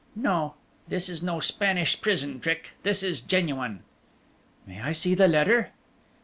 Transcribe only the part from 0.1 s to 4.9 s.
No, this is no Spanish prison trick. This is genuine." "May